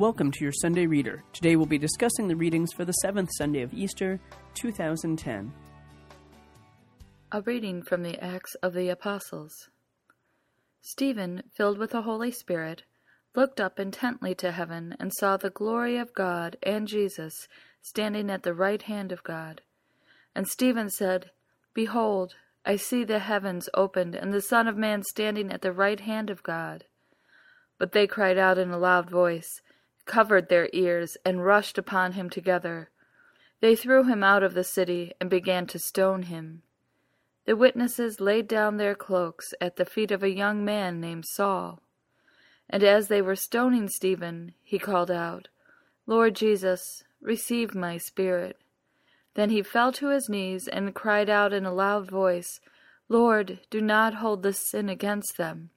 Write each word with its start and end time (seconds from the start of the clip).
Welcome 0.00 0.30
to 0.30 0.44
your 0.44 0.52
Sunday 0.54 0.86
Reader. 0.86 1.22
Today 1.34 1.56
we'll 1.56 1.66
be 1.66 1.76
discussing 1.76 2.26
the 2.26 2.34
readings 2.34 2.72
for 2.72 2.86
the 2.86 2.92
seventh 2.92 3.28
Sunday 3.36 3.60
of 3.60 3.74
Easter, 3.74 4.18
2010. 4.54 5.52
A 7.32 7.42
reading 7.42 7.82
from 7.82 8.02
the 8.02 8.18
Acts 8.18 8.54
of 8.62 8.72
the 8.72 8.88
Apostles. 8.88 9.52
Stephen, 10.80 11.42
filled 11.54 11.76
with 11.76 11.90
the 11.90 12.00
Holy 12.00 12.30
Spirit, 12.30 12.84
looked 13.36 13.60
up 13.60 13.78
intently 13.78 14.34
to 14.36 14.52
heaven 14.52 14.96
and 14.98 15.12
saw 15.12 15.36
the 15.36 15.50
glory 15.50 15.98
of 15.98 16.14
God 16.14 16.56
and 16.62 16.88
Jesus 16.88 17.34
standing 17.82 18.30
at 18.30 18.42
the 18.42 18.54
right 18.54 18.80
hand 18.80 19.12
of 19.12 19.22
God. 19.22 19.60
And 20.34 20.48
Stephen 20.48 20.88
said, 20.88 21.30
Behold, 21.74 22.36
I 22.64 22.76
see 22.76 23.04
the 23.04 23.18
heavens 23.18 23.68
opened 23.74 24.14
and 24.14 24.32
the 24.32 24.40
Son 24.40 24.66
of 24.66 24.78
Man 24.78 25.02
standing 25.02 25.52
at 25.52 25.60
the 25.60 25.72
right 25.72 26.00
hand 26.00 26.30
of 26.30 26.42
God. 26.42 26.84
But 27.78 27.92
they 27.92 28.06
cried 28.06 28.38
out 28.38 28.56
in 28.56 28.70
a 28.70 28.78
loud 28.78 29.10
voice, 29.10 29.60
covered 30.10 30.48
their 30.48 30.68
ears, 30.72 31.16
and 31.24 31.46
rushed 31.46 31.78
upon 31.78 32.12
him 32.12 32.28
together. 32.28 32.90
They 33.60 33.76
threw 33.76 34.02
him 34.02 34.24
out 34.24 34.42
of 34.42 34.54
the 34.54 34.64
city 34.64 35.12
and 35.20 35.30
began 35.30 35.68
to 35.68 35.78
stone 35.78 36.22
him. 36.24 36.62
The 37.44 37.54
witnesses 37.54 38.20
laid 38.20 38.48
down 38.48 38.76
their 38.76 38.96
cloaks 38.96 39.54
at 39.60 39.76
the 39.76 39.84
feet 39.84 40.10
of 40.10 40.24
a 40.24 40.34
young 40.34 40.64
man 40.64 41.00
named 41.00 41.26
Saul. 41.26 41.80
And 42.68 42.82
as 42.82 43.06
they 43.06 43.22
were 43.22 43.36
stoning 43.36 43.88
Stephen, 43.88 44.54
he 44.64 44.80
called 44.80 45.12
out, 45.12 45.46
Lord 46.06 46.34
Jesus, 46.34 47.04
receive 47.20 47.72
my 47.76 47.96
spirit. 47.96 48.58
Then 49.34 49.50
he 49.50 49.62
fell 49.62 49.92
to 49.92 50.08
his 50.08 50.28
knees 50.28 50.66
and 50.66 50.92
cried 50.92 51.30
out 51.30 51.52
in 51.52 51.64
a 51.64 51.72
loud 51.72 52.10
voice, 52.10 52.60
Lord, 53.08 53.60
do 53.70 53.80
not 53.80 54.14
hold 54.14 54.42
this 54.42 54.58
sin 54.58 54.88
against 54.88 55.36
them. 55.36 55.70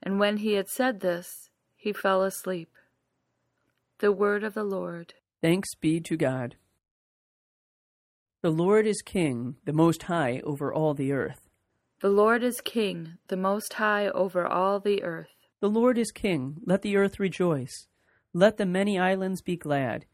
And 0.00 0.20
when 0.20 0.36
he 0.36 0.52
had 0.52 0.68
said 0.68 1.00
this, 1.00 1.50
he 1.74 1.92
fell 1.92 2.22
asleep. 2.22 2.70
The 3.98 4.12
word 4.12 4.44
of 4.44 4.52
the 4.52 4.64
Lord. 4.64 5.14
Thanks 5.40 5.74
be 5.74 6.00
to 6.00 6.18
God. 6.18 6.56
The 8.42 8.50
Lord 8.50 8.86
is 8.86 9.00
King, 9.00 9.56
the 9.64 9.72
Most 9.72 10.02
High 10.02 10.42
over 10.44 10.70
all 10.70 10.92
the 10.92 11.12
earth. 11.12 11.48
The 12.02 12.10
Lord 12.10 12.42
is 12.42 12.60
King, 12.60 13.16
the 13.28 13.38
Most 13.38 13.72
High 13.72 14.08
over 14.08 14.46
all 14.46 14.80
the 14.80 15.02
earth. 15.02 15.30
The 15.60 15.70
Lord 15.70 15.96
is 15.96 16.10
King, 16.10 16.58
let 16.66 16.82
the 16.82 16.94
earth 16.98 17.18
rejoice. 17.18 17.88
Let 18.34 18.58
the 18.58 18.66
many 18.66 18.98
islands 18.98 19.40
be 19.40 19.56
glad. 19.56 20.04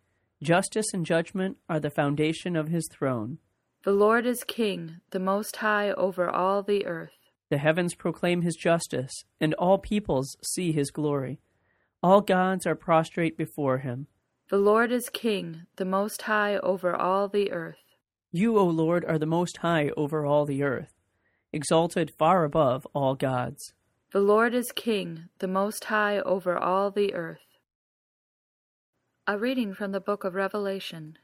Justice 0.40 0.94
and 0.94 1.04
judgment 1.04 1.56
are 1.68 1.80
the 1.80 1.90
foundation 1.90 2.54
of 2.54 2.68
his 2.68 2.88
throne. 2.88 3.38
The 3.82 3.90
Lord 3.90 4.26
is 4.26 4.44
King, 4.44 5.00
the 5.10 5.18
Most 5.18 5.56
High 5.56 5.90
over 5.90 6.30
all 6.30 6.62
the 6.62 6.86
earth. 6.86 7.18
The 7.50 7.58
heavens 7.58 7.96
proclaim 7.96 8.42
his 8.42 8.54
justice, 8.54 9.24
and 9.40 9.54
all 9.54 9.78
peoples 9.78 10.36
see 10.44 10.70
his 10.70 10.92
glory. 10.92 11.40
All 12.02 12.20
gods 12.20 12.66
are 12.66 12.74
prostrate 12.74 13.36
before 13.36 13.78
him. 13.78 14.08
The 14.50 14.58
Lord 14.58 14.90
is 14.90 15.08
King, 15.08 15.66
the 15.76 15.84
Most 15.84 16.22
High 16.22 16.56
over 16.56 16.96
all 16.96 17.28
the 17.28 17.52
earth. 17.52 17.78
You, 18.32 18.58
O 18.58 18.64
Lord, 18.64 19.04
are 19.04 19.18
the 19.18 19.26
Most 19.26 19.58
High 19.58 19.90
over 19.96 20.26
all 20.26 20.44
the 20.44 20.64
earth, 20.64 20.94
exalted 21.52 22.12
far 22.18 22.44
above 22.44 22.86
all 22.92 23.14
gods. 23.14 23.72
The 24.12 24.20
Lord 24.20 24.52
is 24.52 24.72
King, 24.72 25.28
the 25.38 25.46
Most 25.46 25.84
High 25.84 26.18
over 26.18 26.58
all 26.58 26.90
the 26.90 27.14
earth. 27.14 27.58
A 29.26 29.38
reading 29.38 29.72
from 29.72 29.92
the 29.92 30.00
book 30.00 30.24
of 30.24 30.34
Revelation. 30.34 31.18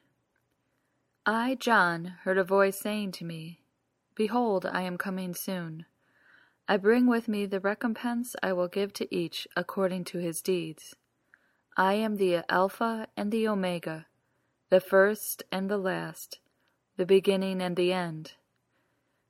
I, 1.26 1.56
John, 1.56 2.14
heard 2.22 2.38
a 2.38 2.44
voice 2.44 2.78
saying 2.78 3.12
to 3.12 3.24
me, 3.24 3.62
Behold, 4.14 4.64
I 4.64 4.82
am 4.82 4.96
coming 4.96 5.34
soon. 5.34 5.86
I 6.70 6.77
bring 6.77 7.06
with 7.06 7.28
me 7.28 7.47
the 7.47 7.61
recompense 7.61 8.36
I 8.42 8.52
will 8.52 8.69
give 8.69 8.92
to 8.94 9.14
each 9.14 9.48
according 9.56 10.05
to 10.05 10.19
his 10.19 10.42
deeds. 10.42 10.94
I 11.78 11.94
am 11.94 12.16
the 12.16 12.44
Alpha 12.50 13.06
and 13.16 13.33
the 13.33 13.48
Omega, 13.48 14.05
the 14.69 14.78
first 14.78 15.42
and 15.50 15.70
the 15.70 15.78
last, 15.78 16.41
the 16.98 17.06
beginning 17.06 17.62
and 17.62 17.74
the 17.74 17.94
end. 17.94 18.33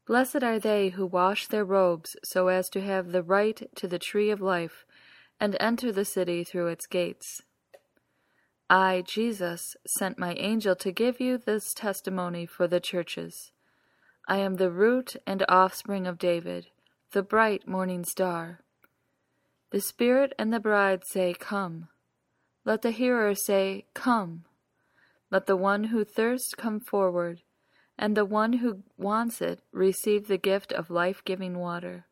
Blessed 0.04 0.42
are 0.42 0.58
they 0.58 0.88
who 0.88 1.06
wash 1.06 1.46
their 1.46 1.64
robes 1.64 2.16
so 2.24 2.48
as 2.48 2.68
to 2.70 2.80
have 2.80 3.12
the 3.12 3.22
right 3.22 3.70
to 3.76 3.86
the 3.86 4.00
tree 4.00 4.30
of 4.30 4.40
life 4.40 4.84
and 5.38 5.56
enter 5.60 5.92
the 5.92 6.04
city 6.04 6.42
through 6.42 6.66
its 6.66 6.88
gates. 6.88 7.42
I, 8.68 9.04
Jesus, 9.06 9.76
sent 9.86 10.18
my 10.18 10.34
angel 10.34 10.74
to 10.74 10.90
give 10.90 11.20
you 11.20 11.38
this 11.38 11.72
testimony 11.72 12.46
for 12.46 12.66
the 12.66 12.80
churches. 12.80 13.52
I 14.26 14.38
am 14.38 14.56
the 14.56 14.72
root 14.72 15.14
and 15.24 15.44
offspring 15.48 16.08
of 16.08 16.18
David 16.18 16.66
the 17.12 17.22
bright 17.22 17.66
morning 17.66 18.04
star. 18.04 18.60
The 19.70 19.80
Spirit 19.80 20.34
and 20.38 20.52
the 20.52 20.60
bride 20.60 21.04
say, 21.06 21.34
Come. 21.38 21.88
Let 22.64 22.82
the 22.82 22.90
hearer 22.90 23.34
say, 23.34 23.86
Come. 23.94 24.44
Let 25.30 25.46
the 25.46 25.56
one 25.56 25.84
who 25.84 26.04
thirsts 26.04 26.54
come 26.54 26.80
forward, 26.80 27.40
and 27.98 28.14
the 28.14 28.26
one 28.26 28.54
who 28.54 28.82
wants 28.98 29.40
it 29.40 29.60
receive 29.72 30.28
the 30.28 30.36
gift 30.36 30.72
of 30.72 30.90
life 30.90 31.22
giving 31.24 31.58
water. 31.58 32.06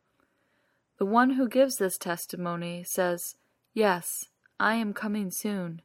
The 0.99 1.07
one 1.07 1.31
who 1.31 1.49
gives 1.49 1.77
this 1.77 1.99
testimony 1.99 2.83
says, 2.87 3.37
Yes, 3.75 4.09
I 4.59 4.77
am 4.77 4.95
coming 4.95 5.31
soon. 5.31 5.83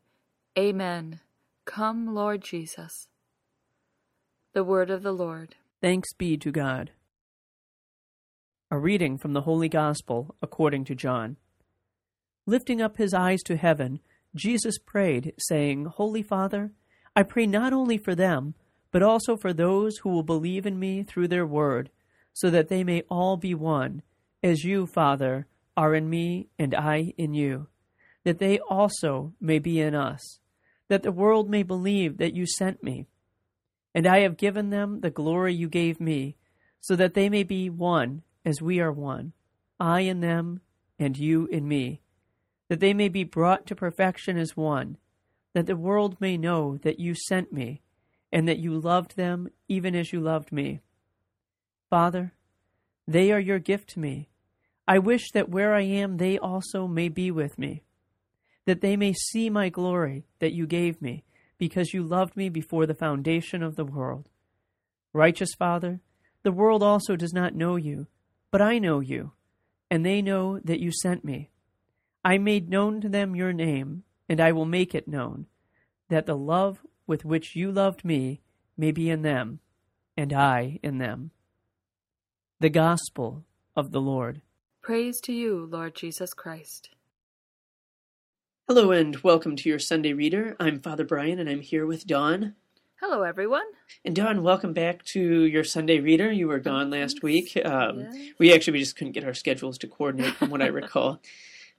Amen. 0.57 1.19
Come, 1.66 2.13
Lord 2.16 2.43
Jesus. 2.43 3.09
The 4.53 4.63
Word 4.63 4.89
of 4.89 5.03
the 5.03 5.13
Lord. 5.13 5.55
Thanks 5.81 6.13
be 6.13 6.38
to 6.38 6.51
God. 6.51 6.91
A 8.74 8.80
reading 8.80 9.18
from 9.18 9.34
the 9.34 9.42
Holy 9.42 9.68
Gospel 9.68 10.34
according 10.42 10.86
to 10.86 10.96
John. 10.96 11.36
Lifting 12.46 12.82
up 12.82 12.96
his 12.96 13.14
eyes 13.14 13.44
to 13.44 13.58
heaven, 13.58 14.00
Jesus 14.34 14.78
prayed, 14.78 15.34
saying, 15.38 15.88
Holy 15.88 16.24
Father, 16.24 16.72
I 17.14 17.24
pray 17.24 17.46
not 17.46 17.74
only 17.74 17.98
for 17.98 18.16
them, 18.16 18.56
but 18.90 19.04
also 19.04 19.36
for 19.36 19.52
those 19.52 19.98
who 19.98 20.09
will 20.09 20.24
believe 20.24 20.66
in 20.66 20.80
me 20.80 21.04
through 21.04 21.28
their 21.28 21.46
word, 21.46 21.90
so 22.32 22.50
that 22.50 22.70
they 22.70 22.82
may 22.82 23.02
all 23.09 23.36
be 23.36 23.54
one, 23.54 24.04
as 24.42 24.64
you, 24.64 24.88
Father, 24.88 25.48
are 25.76 25.94
in 25.94 26.09
me 26.09 26.48
and 26.58 26.74
I 26.74 27.14
in 27.18 27.34
you, 27.34 27.68
that 28.24 28.40
they 28.40 28.58
also 28.59 29.34
may 29.42 29.59
be 29.59 29.82
in 29.82 29.96
us, 29.96 30.40
that 30.88 31.03
the 31.03 31.12
world 31.12 31.50
may 31.50 31.64
believe 31.64 32.20
that 32.20 32.36
you 32.36 32.46
sent 32.46 32.82
me. 32.82 33.06
And 33.94 34.08
I 34.08 34.20
have 34.20 34.38
given 34.38 34.70
them 34.70 35.02
the 35.02 35.09
glory 35.09 35.53
you 35.53 35.68
gave 35.68 36.00
me, 36.00 36.38
so 36.80 36.96
that 36.96 37.16
they 37.16 37.28
may 37.28 37.44
be 37.44 37.70
one 37.70 38.24
as 38.46 38.62
we 38.62 38.79
are 38.79 38.91
one, 38.91 39.34
I 39.79 40.02
in 40.02 40.22
them, 40.22 40.62
and 41.00 41.18
you 41.18 41.47
in 41.47 41.68
me, 41.68 42.02
that 42.69 42.79
they 42.79 42.94
may 42.94 43.09
be 43.09 43.24
brought 43.24 43.66
to 43.68 43.75
perfection 43.75 44.38
as 44.38 44.56
one, 44.56 44.97
that 45.53 45.66
the 45.66 45.75
world 45.75 46.18
may 46.19 46.38
know 46.38 46.78
that 46.84 47.00
you 47.00 47.13
sent 47.16 47.52
me, 47.52 47.81
and 48.31 48.47
that 48.47 48.59
you 48.59 48.79
loved 48.79 49.18
them 49.18 49.50
even 49.68 49.96
as 49.96 50.13
you 50.13 50.22
loved 50.22 50.52
me. 50.52 50.79
Father, 51.90 52.34
they 53.07 53.31
are 53.31 53.40
your 53.40 53.59
gift 53.59 53.90
to 53.90 54.00
me. 54.00 54.29
I 54.88 55.00
wish 55.00 55.31
that 55.31 55.50
where 55.50 55.73
I 55.73 55.81
am, 55.81 56.18
they 56.18 56.38
also 56.38 56.88
may 56.88 57.09
be 57.09 57.31
with 57.31 57.58
me, 57.58 57.84
that 58.66 58.81
they 58.81 58.96
may 58.96 59.13
see 59.13 59.50
my 59.50 59.69
glory 59.69 60.25
that 60.40 60.53
you 60.53 60.66
gave 60.66 61.02
me, 61.02 61.23
because 61.58 61.94
you 61.94 62.03
loved 62.03 62.35
me 62.35 62.50
before 62.50 62.85
the 62.85 62.96
foundation 62.96 63.62
of 63.62 63.75
the 63.75 63.85
world. 63.85 64.29
Righteous 65.13 65.52
Father, 65.58 66.00
the 66.44 66.52
world 66.52 66.81
also 66.81 67.16
does 67.16 67.34
not 67.34 67.53
know 67.53 67.75
you 67.75 68.08
but 68.51 68.62
I 68.62 68.78
know 68.79 69.00
you, 69.00 69.31
and 69.89 70.06
they 70.06 70.22
know 70.22 70.59
that 70.59 70.81
you 70.81 70.91
sent 70.91 71.23
me. 71.23 71.50
I 72.23 72.38
made 72.38 72.69
known 72.69 73.01
to 73.01 73.09
them 73.09 73.35
your 73.35 73.53
name, 73.53 74.03
and 74.29 74.39
I 74.39 74.51
will 74.51 74.66
make 74.66 74.94
it 74.94 75.07
known, 75.07 75.47
that 76.09 76.25
the 76.25 76.38
love 76.38 76.79
with 77.07 77.25
which 77.25 77.56
you 77.56 77.72
loved 77.72 78.06
me 78.06 78.41
may 78.78 78.91
be 78.91 79.09
in 79.09 79.22
them, 79.22 79.59
and 80.17 80.34
I 80.34 80.79
in 80.84 80.97
them. 80.97 81.31
The 82.59 82.69
Gospel 82.69 83.45
of 83.75 83.91
the 83.91 84.01
Lord. 84.01 84.41
Praise 84.81 85.22
to 85.22 85.34
you, 85.34 85.67
Lord 85.72 85.95
Jesus 85.95 86.34
Christ. 86.34 86.90
Hello, 88.67 88.91
and 88.91 89.17
welcome 89.17 89.56
to 89.56 89.69
your 89.69 89.79
Sunday 89.79 90.13
Reader. 90.13 90.55
I'm 90.59 90.79
Father 90.79 91.05
Brian, 91.05 91.40
and 91.40 91.49
I'm 91.49 91.61
here 91.61 91.85
with 91.85 92.05
Dawn. 92.05 92.55
Hello, 93.02 93.24
everyone. 93.24 93.66
And 94.06 94.16
Dawn, 94.16 94.44
welcome 94.44 94.74
back 94.74 95.03
to 95.06 95.20
your 95.20 95.64
Sunday 95.64 96.00
Reader. 96.00 96.32
You 96.32 96.48
were 96.48 96.59
gone 96.59 96.90
last 96.92 97.24
week. 97.24 97.59
Um, 97.66 98.08
We 98.38 98.53
actually 98.53 98.74
we 98.74 98.80
just 98.80 98.96
couldn't 98.96 99.14
get 99.14 99.24
our 99.24 99.34
schedules 99.34 99.80
to 99.80 99.88
coordinate, 99.88 100.36
from 100.36 100.52
what 100.52 100.62
I 100.62 100.68
recall. 100.68 101.20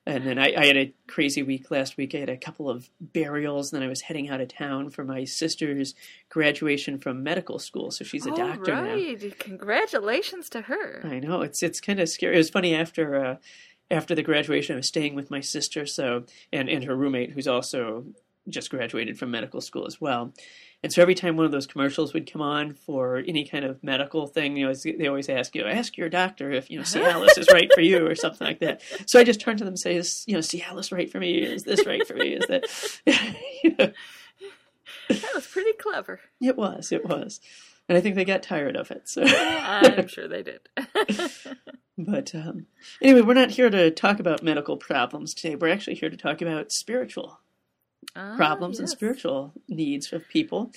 And 0.05 0.27
then 0.27 0.37
I, 0.37 0.53
I, 0.57 0.67
had 0.67 0.77
a 0.77 0.93
crazy 1.07 1.45
week 1.45 1.71
last 1.71 1.97
week. 1.97 2.13
I 2.17 2.19
had 2.19 2.29
a 2.29 2.37
couple 2.37 2.69
of 2.69 2.91
burials, 3.01 3.73
and 3.73 3.81
then 3.81 3.87
I 3.87 3.89
was 3.89 4.01
heading 4.01 4.29
out 4.31 4.41
of 4.41 4.49
town 4.49 4.91
for 4.91 5.05
my 5.05 5.23
sister's 5.23 5.95
graduation 6.29 6.99
from 6.99 7.23
medical 7.23 7.61
school. 7.61 7.93
So 7.93 8.03
she's 8.03 8.27
a 8.27 8.31
All 8.31 8.37
doctor 8.37 8.73
right. 8.73 9.23
now. 9.23 9.31
Congratulations 9.39 10.49
to 10.49 10.63
her. 10.63 11.03
I 11.05 11.21
know 11.21 11.43
it's 11.43 11.63
it's 11.63 11.81
kind 11.81 12.01
of 12.01 12.09
scary. 12.09 12.35
It 12.35 12.39
was 12.39 12.51
funny 12.51 12.75
after 12.75 13.15
uh, 13.15 13.37
after 13.93 14.17
the 14.17 14.25
graduation. 14.25 14.75
I 14.75 14.79
was 14.79 14.89
staying 14.89 15.15
with 15.15 15.31
my 15.31 15.39
sister, 15.39 15.87
so 15.87 16.25
and 16.53 16.69
and 16.69 16.83
her 16.83 16.97
roommate, 16.97 17.31
who's 17.31 17.47
also 17.47 18.07
just 18.49 18.71
graduated 18.71 19.21
from 19.21 19.31
medical 19.31 19.61
school 19.61 19.87
as 19.87 20.01
well. 20.01 20.33
And 20.82 20.93
so 20.93 21.00
every 21.00 21.14
time 21.14 21.37
one 21.37 21.46
of 21.46 21.52
those 21.52 21.67
commercials 21.67 22.12
would 22.12 22.31
come 22.31 22.43
on 22.43 22.75
for 22.75 23.19
any 23.19 23.46
kind 23.46 23.64
of 23.64 23.82
medical 23.84 24.26
thing, 24.26 24.56
you 24.56 24.67
know, 24.67 24.75
they 24.75 25.06
always 25.06 25.29
ask 25.29 25.55
you, 25.55 25.64
ask 25.64 25.96
your 25.96 26.08
doctor 26.08 26.50
if, 26.50 26.70
you 26.70 26.79
know, 26.79 26.82
Cialis 26.82 27.38
is 27.38 27.46
right 27.52 27.70
for 27.73 27.81
you 27.81 28.05
or 28.06 28.17
something 28.17 28.46
like 28.46 28.58
that. 28.61 28.82
So 29.06 29.20
I 29.20 29.25
just 29.25 29.40
turn 29.40 29.56
to 29.58 29.64
them 29.64 29.73
and 29.73 29.79
say, 29.79 29.94
is, 29.94 30.25
you 30.26 30.34
know, 30.34 30.40
Cialis 30.40 30.93
right 30.93 31.11
for 31.11 31.20
me? 31.20 31.38
Is 31.38 31.62
this 31.62 31.87
right 31.87 32.06
for 32.06 32.14
me? 32.14 32.34
Is 32.34 32.46
that, 32.49 32.64
you 33.62 33.76
know. 33.79 33.93
That 35.08 35.34
was 35.34 35.46
pretty 35.46 35.73
clever. 35.75 36.20
It 36.40 36.56
was, 36.56 36.90
it 36.90 37.06
was. 37.06 37.40
And 37.88 37.99
I 37.99 38.00
think 38.00 38.14
they 38.14 38.25
got 38.25 38.43
tired 38.43 38.76
of 38.76 38.90
it. 38.90 39.08
So 39.08 39.23
I'm 39.23 40.08
sure 40.08 40.26
they 40.26 40.43
did. 40.43 40.69
but 41.99 42.35
um, 42.35 42.67
anyway, 43.00 43.20
we're 43.20 43.35
not 43.35 43.50
here 43.50 43.70
to 43.70 43.90
talk 43.90 44.20
about 44.20 44.43
medical 44.43 44.76
problems 44.76 45.35
today. 45.35 45.56
We're 45.56 45.73
actually 45.73 45.96
here 45.96 46.11
to 46.11 46.17
talk 46.17 46.40
about 46.40 46.73
spiritual 46.73 47.40
ah, 48.17 48.35
problems 48.37 48.75
yes. 48.75 48.81
and 48.81 48.88
spiritual 48.88 49.53
needs 49.69 50.12
of 50.12 50.29
people. 50.29 50.70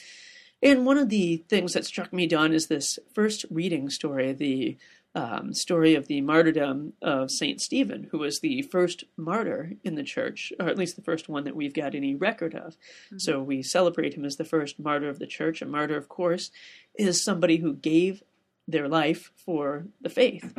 And 0.62 0.86
one 0.86 0.98
of 0.98 1.10
the 1.10 1.44
things 1.50 1.74
that 1.74 1.86
struck 1.86 2.12
me, 2.12 2.28
Dawn, 2.28 2.54
is 2.54 2.68
this 2.68 2.98
first 3.14 3.46
reading 3.50 3.90
story, 3.90 4.34
the 4.34 4.78
um, 5.14 5.54
story 5.54 5.96
of 5.96 6.08
the 6.08 6.22
martyrdom 6.22 6.94
of 7.02 7.32
Saint 7.32 7.62
Stephen, 7.62 8.08
who 8.12 8.20
was 8.20 8.40
the 8.40 8.62
first 8.64 9.06
martyr 9.16 9.72
in 9.84 9.96
the 9.96 10.04
church, 10.04 10.52
or 10.60 10.68
at 10.68 10.78
least 10.78 10.98
the 10.98 11.02
first 11.02 11.30
one 11.30 11.46
that 11.46 11.56
we've 11.56 11.74
got 11.74 11.96
any 11.96 12.16
record 12.16 12.54
of. 12.54 12.74
Mm-hmm. 12.74 13.20
So 13.20 13.42
we 13.42 13.64
celebrate 13.64 14.14
him 14.14 14.26
as 14.26 14.36
the 14.36 14.44
first 14.44 14.78
martyr 14.78 15.08
of 15.08 15.20
the 15.20 15.28
church. 15.28 15.62
A 15.62 15.66
martyr, 15.66 15.96
of 15.96 16.10
course, 16.10 16.52
is 16.96 17.24
somebody 17.24 17.58
who 17.58 17.74
gave 17.74 18.24
their 18.68 18.90
life 18.90 19.32
for 19.36 19.86
the 20.02 20.10
faith. 20.10 20.54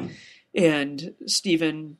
And 0.54 1.14
Stephen 1.26 1.98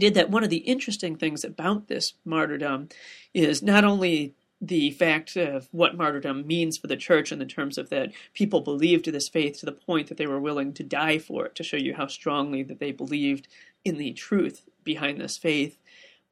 did 0.00 0.14
that. 0.14 0.30
One 0.30 0.42
of 0.42 0.50
the 0.50 0.58
interesting 0.58 1.16
things 1.16 1.44
about 1.44 1.88
this 1.88 2.14
martyrdom 2.24 2.88
is 3.32 3.62
not 3.62 3.84
only 3.84 4.34
the 4.60 4.90
fact 4.90 5.36
of 5.36 5.68
what 5.72 5.96
martyrdom 5.96 6.46
means 6.46 6.76
for 6.76 6.86
the 6.86 6.96
church 6.96 7.32
in 7.32 7.38
the 7.38 7.46
terms 7.46 7.78
of 7.78 7.88
that 7.88 8.12
people 8.34 8.60
believed 8.60 9.06
this 9.06 9.28
faith 9.28 9.58
to 9.58 9.66
the 9.66 9.72
point 9.72 10.08
that 10.08 10.18
they 10.18 10.26
were 10.26 10.40
willing 10.40 10.72
to 10.74 10.82
die 10.82 11.18
for 11.18 11.46
it 11.46 11.54
to 11.54 11.62
show 11.62 11.78
you 11.78 11.94
how 11.94 12.06
strongly 12.06 12.62
that 12.62 12.78
they 12.78 12.92
believed 12.92 13.48
in 13.84 13.96
the 13.96 14.12
truth 14.12 14.68
behind 14.84 15.18
this 15.18 15.38
faith 15.38 15.78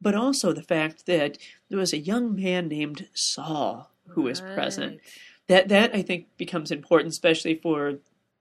but 0.00 0.14
also 0.14 0.52
the 0.52 0.62
fact 0.62 1.06
that 1.06 1.38
there 1.70 1.78
was 1.78 1.92
a 1.92 1.98
young 1.98 2.34
man 2.34 2.68
named 2.68 3.08
Saul 3.14 3.90
who 4.08 4.22
was 4.22 4.42
right. 4.42 4.54
present 4.54 5.00
that 5.46 5.68
that 5.68 5.94
I 5.94 6.02
think 6.02 6.26
becomes 6.36 6.70
important 6.70 7.12
especially 7.12 7.54
for 7.54 7.94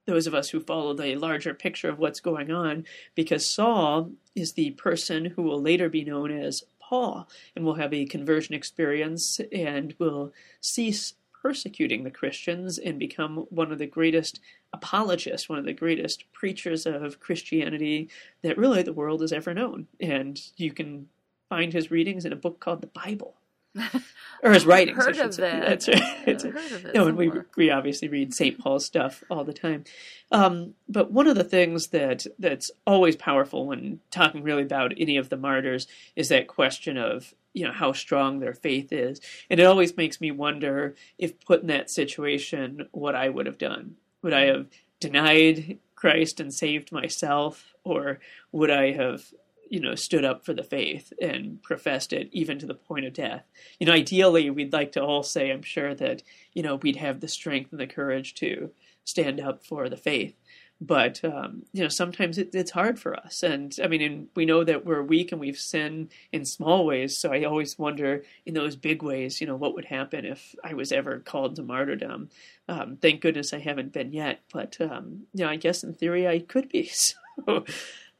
those 0.08 0.26
of 0.26 0.34
us 0.34 0.48
who 0.48 0.58
follow 0.58 0.94
the 0.94 1.14
larger 1.16 1.52
picture 1.52 1.90
of 1.90 1.98
what's 1.98 2.18
going 2.18 2.50
on 2.50 2.84
because 3.14 3.46
Saul 3.46 4.10
is 4.34 4.54
the 4.54 4.70
person 4.70 5.26
who 5.26 5.42
will 5.42 5.60
later 5.60 5.90
be 5.90 6.02
known 6.02 6.30
as 6.30 6.64
Paul 6.80 7.28
and 7.54 7.64
will 7.64 7.74
have 7.74 7.92
a 7.92 8.06
conversion 8.06 8.54
experience 8.54 9.38
and 9.52 9.94
will 9.98 10.32
cease 10.62 11.12
persecuting 11.42 12.04
the 12.04 12.10
Christians 12.10 12.78
and 12.78 12.98
become 12.98 13.46
one 13.50 13.70
of 13.70 13.78
the 13.78 13.86
greatest 13.86 14.40
apologists, 14.72 15.48
one 15.48 15.58
of 15.58 15.66
the 15.66 15.74
greatest 15.74 16.24
preachers 16.32 16.86
of 16.86 17.20
Christianity 17.20 18.08
that 18.42 18.56
really 18.56 18.82
the 18.82 18.94
world 18.94 19.20
has 19.20 19.32
ever 19.32 19.52
known. 19.52 19.86
And 20.00 20.40
you 20.56 20.72
can 20.72 21.06
find 21.50 21.72
his 21.72 21.90
readings 21.90 22.24
in 22.24 22.32
a 22.32 22.36
book 22.36 22.60
called 22.60 22.80
the 22.80 22.88
Bible. 22.88 23.37
or 24.42 24.52
his 24.52 24.66
writings. 24.66 25.04
Heard 25.04 25.18
of 25.18 25.36
that. 25.36 25.60
That's 25.66 25.88
right. 25.88 26.02
It's 26.26 26.44
heard 26.44 26.56
of 26.56 26.86
it. 26.86 26.94
No, 26.94 27.06
and 27.06 27.16
we 27.16 27.30
we 27.56 27.70
obviously 27.70 28.08
read 28.08 28.34
St. 28.34 28.58
Paul's 28.58 28.84
stuff 28.84 29.22
all 29.30 29.44
the 29.44 29.52
time. 29.52 29.84
Um, 30.30 30.74
but 30.88 31.10
one 31.10 31.26
of 31.26 31.36
the 31.36 31.44
things 31.44 31.88
that 31.88 32.26
that's 32.38 32.70
always 32.86 33.16
powerful 33.16 33.66
when 33.66 34.00
talking 34.10 34.42
really 34.42 34.62
about 34.62 34.92
any 34.98 35.16
of 35.16 35.28
the 35.28 35.36
martyrs 35.36 35.86
is 36.16 36.28
that 36.28 36.48
question 36.48 36.96
of 36.96 37.34
you 37.54 37.64
know 37.64 37.72
how 37.72 37.92
strong 37.92 38.38
their 38.38 38.54
faith 38.54 38.92
is, 38.92 39.20
and 39.50 39.60
it 39.60 39.64
always 39.64 39.96
makes 39.96 40.20
me 40.20 40.30
wonder 40.30 40.94
if 41.18 41.40
put 41.40 41.62
in 41.62 41.68
that 41.68 41.90
situation, 41.90 42.88
what 42.92 43.14
I 43.14 43.28
would 43.28 43.46
have 43.46 43.58
done. 43.58 43.96
Would 44.22 44.32
I 44.32 44.46
have 44.46 44.66
denied 45.00 45.78
Christ 45.94 46.40
and 46.40 46.52
saved 46.52 46.92
myself, 46.92 47.74
or 47.84 48.20
would 48.52 48.70
I 48.70 48.92
have 48.92 49.32
you 49.70 49.80
know, 49.80 49.94
stood 49.94 50.24
up 50.24 50.44
for 50.44 50.52
the 50.54 50.62
faith 50.62 51.12
and 51.20 51.62
professed 51.62 52.12
it 52.12 52.28
even 52.32 52.58
to 52.58 52.66
the 52.66 52.74
point 52.74 53.06
of 53.06 53.12
death. 53.12 53.44
You 53.78 53.86
know, 53.86 53.92
ideally, 53.92 54.50
we'd 54.50 54.72
like 54.72 54.92
to 54.92 55.02
all 55.02 55.22
say, 55.22 55.50
I'm 55.50 55.62
sure, 55.62 55.94
that, 55.94 56.22
you 56.54 56.62
know, 56.62 56.76
we'd 56.76 56.96
have 56.96 57.20
the 57.20 57.28
strength 57.28 57.72
and 57.72 57.80
the 57.80 57.86
courage 57.86 58.34
to 58.36 58.70
stand 59.04 59.40
up 59.40 59.64
for 59.64 59.88
the 59.88 59.96
faith. 59.96 60.34
But, 60.80 61.24
um, 61.24 61.64
you 61.72 61.82
know, 61.82 61.88
sometimes 61.88 62.38
it, 62.38 62.54
it's 62.54 62.70
hard 62.70 63.00
for 63.00 63.16
us. 63.16 63.42
And 63.42 63.76
I 63.82 63.88
mean, 63.88 64.00
and 64.00 64.28
we 64.36 64.46
know 64.46 64.62
that 64.62 64.84
we're 64.84 65.02
weak 65.02 65.32
and 65.32 65.40
we've 65.40 65.58
sinned 65.58 66.10
in 66.32 66.44
small 66.44 66.86
ways. 66.86 67.18
So 67.18 67.32
I 67.32 67.44
always 67.44 67.78
wonder 67.78 68.22
in 68.46 68.54
those 68.54 68.76
big 68.76 69.02
ways, 69.02 69.40
you 69.40 69.46
know, 69.46 69.56
what 69.56 69.74
would 69.74 69.86
happen 69.86 70.24
if 70.24 70.54
I 70.62 70.74
was 70.74 70.92
ever 70.92 71.18
called 71.18 71.56
to 71.56 71.62
martyrdom. 71.62 72.28
Um, 72.68 72.96
thank 73.00 73.20
goodness 73.20 73.52
I 73.52 73.58
haven't 73.58 73.92
been 73.92 74.12
yet. 74.12 74.40
But, 74.52 74.80
um, 74.80 75.26
you 75.34 75.44
know, 75.44 75.50
I 75.50 75.56
guess 75.56 75.82
in 75.82 75.94
theory 75.94 76.28
I 76.28 76.40
could 76.40 76.68
be. 76.68 76.90
So 77.46 77.64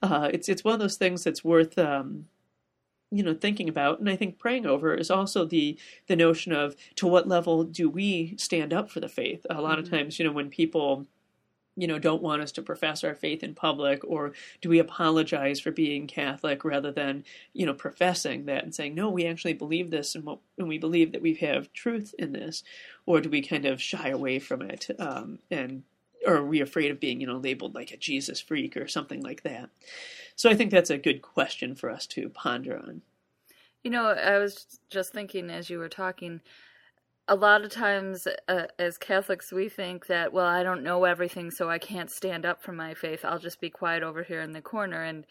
uh, 0.02 0.30
it's 0.32 0.48
it's 0.48 0.64
one 0.64 0.74
of 0.74 0.80
those 0.80 0.96
things 0.96 1.24
that's 1.24 1.44
worth 1.44 1.78
um, 1.78 2.26
you 3.10 3.22
know 3.22 3.34
thinking 3.34 3.68
about, 3.68 4.00
and 4.00 4.08
I 4.08 4.16
think 4.16 4.38
praying 4.38 4.66
over 4.66 4.94
is 4.94 5.10
also 5.10 5.44
the 5.44 5.78
the 6.06 6.16
notion 6.16 6.52
of 6.52 6.76
to 6.96 7.06
what 7.06 7.28
level 7.28 7.64
do 7.64 7.88
we 7.88 8.34
stand 8.38 8.72
up 8.72 8.90
for 8.90 9.00
the 9.00 9.08
faith. 9.08 9.46
A 9.50 9.60
lot 9.60 9.72
mm-hmm. 9.72 9.80
of 9.80 9.90
times, 9.90 10.18
you 10.18 10.24
know, 10.24 10.32
when 10.32 10.50
people 10.50 11.06
you 11.78 11.86
know 11.86 11.98
don't 11.98 12.22
want 12.22 12.42
us 12.42 12.52
to 12.52 12.62
profess 12.62 13.04
our 13.04 13.14
faith 13.14 13.42
in 13.42 13.54
public 13.54 14.02
or 14.04 14.32
do 14.60 14.68
we 14.68 14.80
apologize 14.80 15.60
for 15.60 15.70
being 15.70 16.08
catholic 16.08 16.64
rather 16.64 16.90
than 16.90 17.24
you 17.52 17.64
know 17.64 17.72
professing 17.72 18.46
that 18.46 18.64
and 18.64 18.74
saying 18.74 18.96
no 18.96 19.08
we 19.08 19.24
actually 19.24 19.52
believe 19.52 19.90
this 19.90 20.16
and, 20.16 20.24
what, 20.24 20.40
and 20.58 20.66
we 20.66 20.76
believe 20.76 21.12
that 21.12 21.22
we 21.22 21.34
have 21.34 21.72
truth 21.72 22.14
in 22.18 22.32
this 22.32 22.64
or 23.06 23.20
do 23.20 23.30
we 23.30 23.40
kind 23.40 23.64
of 23.64 23.80
shy 23.80 24.08
away 24.08 24.40
from 24.40 24.60
it 24.60 24.88
um, 24.98 25.38
and 25.52 25.84
or 26.28 26.36
are 26.36 26.46
we 26.46 26.60
afraid 26.60 26.90
of 26.90 27.00
being, 27.00 27.20
you 27.20 27.26
know, 27.26 27.38
labeled 27.38 27.74
like 27.74 27.90
a 27.90 27.96
Jesus 27.96 28.40
freak 28.40 28.76
or 28.76 28.86
something 28.86 29.22
like 29.22 29.42
that? 29.42 29.70
So 30.36 30.50
I 30.50 30.54
think 30.54 30.70
that's 30.70 30.90
a 30.90 30.98
good 30.98 31.22
question 31.22 31.74
for 31.74 31.90
us 31.90 32.06
to 32.08 32.28
ponder 32.28 32.76
on. 32.76 33.02
You 33.82 33.90
know, 33.90 34.06
I 34.06 34.38
was 34.38 34.78
just 34.90 35.12
thinking 35.12 35.50
as 35.50 35.70
you 35.70 35.78
were 35.78 35.88
talking, 35.88 36.40
a 37.26 37.34
lot 37.34 37.64
of 37.64 37.70
times 37.70 38.26
uh, 38.48 38.66
as 38.78 38.98
Catholics, 38.98 39.52
we 39.52 39.68
think 39.68 40.06
that, 40.06 40.32
well, 40.32 40.46
I 40.46 40.62
don't 40.62 40.82
know 40.82 41.04
everything, 41.04 41.50
so 41.50 41.70
I 41.70 41.78
can't 41.78 42.10
stand 42.10 42.44
up 42.44 42.62
for 42.62 42.72
my 42.72 42.94
faith. 42.94 43.24
I'll 43.24 43.38
just 43.38 43.60
be 43.60 43.70
quiet 43.70 44.02
over 44.02 44.22
here 44.22 44.40
in 44.40 44.52
the 44.52 44.62
corner. 44.62 45.02
And, 45.02 45.26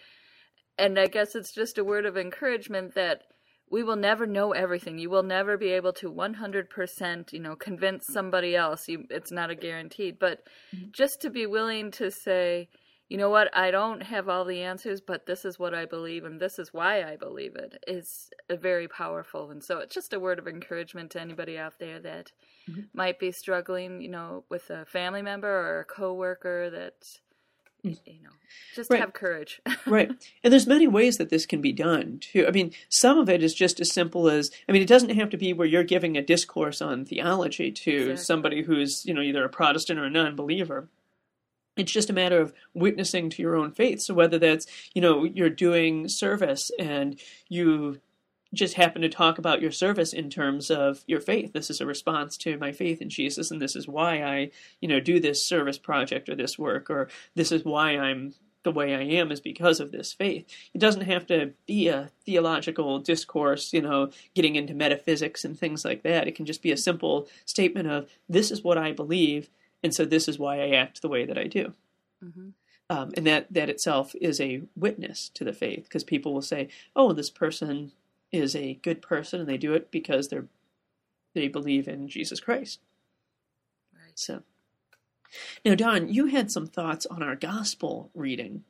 and 0.77 1.00
I 1.00 1.07
guess 1.07 1.35
it's 1.35 1.53
just 1.53 1.77
a 1.77 1.83
word 1.83 2.05
of 2.05 2.17
encouragement 2.17 2.95
that 2.95 3.23
we 3.69 3.83
will 3.83 3.95
never 3.95 4.25
know 4.25 4.51
everything. 4.53 4.97
You 4.97 5.09
will 5.09 5.23
never 5.23 5.57
be 5.57 5.71
able 5.71 5.93
to 5.93 6.11
100%, 6.11 7.33
you 7.33 7.39
know, 7.39 7.55
convince 7.55 8.07
somebody 8.07 8.55
else. 8.55 8.87
You, 8.87 9.05
it's 9.09 9.31
not 9.31 9.49
a 9.49 9.55
guaranteed, 9.55 10.19
but 10.19 10.43
mm-hmm. 10.73 10.87
just 10.91 11.21
to 11.21 11.29
be 11.29 11.45
willing 11.45 11.91
to 11.91 12.09
say, 12.09 12.69
you 13.09 13.17
know 13.17 13.29
what, 13.29 13.55
I 13.55 13.71
don't 13.71 14.03
have 14.03 14.27
all 14.27 14.43
the 14.43 14.61
answers, 14.63 14.99
but 14.99 15.25
this 15.25 15.45
is 15.45 15.57
what 15.57 15.73
I 15.73 15.85
believe 15.85 16.25
and 16.25 16.41
this 16.41 16.59
is 16.59 16.73
why 16.73 17.03
I 17.03 17.15
believe 17.15 17.55
it 17.55 17.81
is 17.87 18.29
very 18.49 18.87
powerful. 18.87 19.49
And 19.49 19.63
so 19.63 19.79
it's 19.79 19.95
just 19.95 20.13
a 20.13 20.19
word 20.19 20.39
of 20.39 20.47
encouragement 20.47 21.11
to 21.11 21.21
anybody 21.21 21.57
out 21.57 21.79
there 21.79 21.99
that 21.99 22.31
mm-hmm. 22.69 22.81
might 22.93 23.17
be 23.17 23.31
struggling, 23.31 24.01
you 24.01 24.09
know, 24.09 24.43
with 24.50 24.69
a 24.69 24.86
family 24.86 25.21
member 25.21 25.47
or 25.47 25.79
a 25.81 25.86
coworker 25.86 26.69
that. 26.69 27.19
You 27.84 27.96
know 28.24 28.29
just 28.75 28.91
right. 28.91 29.00
have 29.00 29.13
courage. 29.13 29.62
Right. 29.86 30.12
And 30.43 30.51
there's 30.51 30.67
many 30.67 30.88
ways 30.88 31.17
that 31.17 31.29
this 31.29 31.46
can 31.46 31.62
be 31.62 31.72
done 31.72 32.19
too. 32.19 32.46
I 32.48 32.51
mean 32.51 32.74
some 32.89 33.17
of 33.17 33.29
it 33.29 33.41
is 33.41 33.53
just 33.53 33.79
as 33.79 33.91
simple 33.91 34.29
as 34.29 34.51
i 34.67 34.72
mean 34.72 34.81
it 34.81 34.88
doesn't 34.88 35.10
have 35.10 35.29
to 35.29 35.38
be 35.38 35.53
where 35.53 35.67
you're 35.67 35.84
giving 35.84 36.17
a 36.17 36.22
discourse 36.22 36.81
on 36.81 37.05
theology 37.05 37.72
to 37.72 37.91
exactly. 37.91 38.17
somebody 38.17 38.62
who's 38.63 39.05
you 39.05 39.13
know 39.13 39.22
either 39.22 39.43
a 39.46 39.50
protestant 39.50 40.00
or 40.00 40.05
a 40.05 40.10
non-believer. 40.10 40.89
It's 41.77 41.91
just 41.91 42.10
a 42.10 42.13
matter 42.13 42.41
of 42.41 42.53
witnessing 42.74 43.29
to 43.29 43.41
your 43.41 43.55
own 43.55 43.72
faith. 43.72 44.01
So 44.01 44.13
whether 44.13 44.39
that's 44.39 44.65
you 44.93 45.01
know 45.01 45.24
you're 45.24 45.50
doing 45.50 46.07
service 46.07 46.72
and 46.79 47.19
you 47.50 48.01
just 48.54 48.75
happen 48.75 49.01
to 49.01 49.10
talk 49.10 49.38
about 49.38 49.62
your 49.62 49.72
service 49.72 50.13
in 50.13 50.30
terms 50.30 50.70
of 50.72 51.04
your 51.08 51.20
faith. 51.20 51.54
This 51.54 51.70
is 51.70 51.82
a 51.82 51.86
response 51.86 52.38
to 52.38 52.58
my 52.58 52.72
faith 52.72 53.01
in 53.01 53.10
Jesus, 53.10 53.51
and 53.51 53.62
this 53.62 53.75
is 53.75 53.88
why 53.88 54.24
I, 54.24 54.51
you 54.82 54.88
know, 54.88 55.00
do 55.00 55.20
this 55.20 55.46
service 55.46 55.77
project 55.77 56.30
or 56.30 56.36
this 56.36 56.58
work, 56.58 56.89
or 56.89 57.10
this 57.36 57.51
is 57.51 57.63
why 57.66 57.98
I'm 57.98 58.34
the 58.63 58.72
way 58.72 58.94
I 58.94 59.01
am 59.01 59.32
is 59.32 59.39
because 59.39 59.80
of 59.80 59.92
this 59.92 60.12
faith. 60.12 60.46
It 60.74 60.80
doesn't 60.80 61.04
have 61.04 61.25
to 61.27 61.54
be 61.66 61.88
a 61.88 62.12
theological 62.25 63.00
discourse, 63.00 63.72
you 63.72 63.82
know, 63.82 64.12
getting 64.34 64.56
into 64.58 64.74
metaphysics 64.74 65.46
and 65.46 65.58
things 65.58 65.86
like 65.86 66.04
that. 66.04 66.27
It 66.27 66.36
can 66.36 66.46
just 66.46 66.62
be 66.62 66.74
a 66.74 66.77
simple 66.77 67.30
statement 67.46 67.88
of 67.88 68.10
this 68.27 68.51
is 68.51 68.63
what 68.63 68.77
I 68.77 68.92
believe, 68.92 69.50
and 69.84 69.94
so 69.94 70.04
this 70.04 70.27
is 70.27 70.38
why 70.38 70.60
I 70.60 70.72
act 70.72 71.01
the 71.01 71.08
way 71.08 71.25
that 71.25 71.38
I 71.38 71.46
do. 71.46 71.74
Mm-hmm. 72.24 72.50
Um, 72.89 73.12
and 73.16 73.27
that 73.27 73.48
that 73.51 73.70
itself 73.70 74.16
is 74.20 74.39
a 74.39 74.63
witness 74.75 75.30
to 75.36 75.44
the 75.44 75.54
faith 75.54 75.84
because 75.84 76.04
people 76.04 76.34
will 76.34 76.42
say, 76.42 76.70
"Oh, 76.96 77.13
this 77.13 77.30
person 77.30 77.92
is 78.31 78.55
a 78.55 78.79
good 78.84 79.01
person 79.01 79.39
and 79.39 79.50
they 79.50 79.57
do 79.57 79.74
it 79.74 79.91
because 79.91 80.27
they're 80.27 80.48
they 81.34 81.48
believe 81.48 81.88
in 81.88 82.07
Jesus 82.07 82.39
Christ. 82.39 82.79
Right. 83.93 84.17
So 84.17 84.43
now 85.63 85.75
Dawn, 85.75 86.10
you 86.10 86.27
had 86.27 86.51
some 86.51 86.67
thoughts 86.67 87.05
on 87.05 87.22
our 87.22 87.36
gospel 87.36 88.10
reading. 88.13 88.63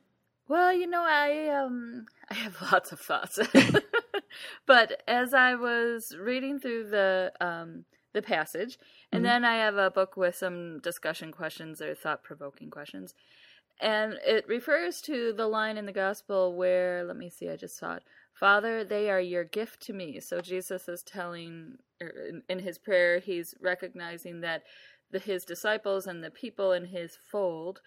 Well, 0.48 0.72
you 0.72 0.86
know, 0.86 1.04
I 1.06 1.48
um 1.48 2.06
I 2.30 2.34
have 2.34 2.56
lots 2.72 2.92
of 2.92 3.00
thoughts. 3.00 3.38
but 4.66 5.02
as 5.06 5.34
I 5.34 5.54
was 5.54 6.16
reading 6.18 6.58
through 6.58 6.88
the 6.90 7.32
um, 7.40 7.84
the 8.14 8.22
passage, 8.22 8.78
and 9.12 9.20
mm-hmm. 9.20 9.24
then 9.24 9.44
I 9.44 9.56
have 9.56 9.76
a 9.76 9.90
book 9.90 10.16
with 10.16 10.34
some 10.34 10.80
discussion 10.80 11.32
questions 11.32 11.80
or 11.82 11.94
thought 11.94 12.22
provoking 12.22 12.70
questions, 12.70 13.14
and 13.80 14.14
it 14.26 14.46
refers 14.48 15.00
to 15.02 15.32
the 15.32 15.46
line 15.46 15.76
in 15.76 15.86
the 15.86 15.92
gospel 15.92 16.54
where 16.54 17.04
let 17.04 17.16
me 17.16 17.28
see, 17.28 17.48
I 17.48 17.56
just 17.56 17.76
saw 17.76 17.94
it. 17.94 18.02
Father, 18.38 18.84
they 18.84 19.10
are 19.10 19.20
your 19.20 19.44
gift 19.44 19.80
to 19.82 19.92
me. 19.92 20.20
So 20.20 20.40
Jesus 20.40 20.88
is 20.88 21.02
telling, 21.02 21.78
er, 22.00 22.12
in, 22.28 22.42
in 22.48 22.58
his 22.60 22.78
prayer, 22.78 23.18
he's 23.18 23.54
recognizing 23.60 24.40
that 24.42 24.62
the, 25.10 25.18
his 25.18 25.44
disciples 25.44 26.06
and 26.06 26.22
the 26.22 26.30
people 26.30 26.72
in 26.72 26.86
his 26.86 27.16
fold 27.30 27.80